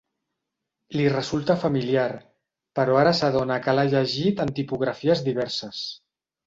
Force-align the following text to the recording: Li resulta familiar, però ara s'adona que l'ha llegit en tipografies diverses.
Li 0.99 1.03
resulta 1.15 1.57
familiar, 1.65 2.07
però 2.81 2.99
ara 3.03 3.15
s'adona 3.21 3.61
que 3.67 3.77
l'ha 3.79 3.87
llegit 3.95 4.45
en 4.47 4.59
tipografies 4.63 5.27
diverses. 5.33 5.89